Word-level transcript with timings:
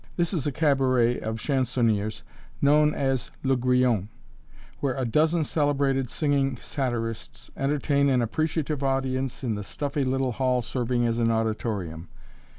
This 0.17 0.33
is 0.33 0.47
a 0.47 0.51
cabaret 0.51 1.19
of 1.19 1.37
chansonniers 1.39 2.23
known 2.59 2.95
as 2.95 3.29
"Le 3.43 3.55
Grillon," 3.55 4.09
where 4.79 4.95
a 4.97 5.05
dozen 5.05 5.43
celebrated 5.43 6.09
singing 6.09 6.57
satirists 6.59 7.51
entertain 7.55 8.09
an 8.09 8.23
appreciative 8.23 8.81
audience 8.81 9.43
in 9.43 9.53
the 9.53 9.63
stuffy 9.63 10.03
little 10.03 10.31
hall 10.31 10.63
serving 10.63 11.05
as 11.05 11.19
an 11.19 11.29
auditorium. 11.29 12.09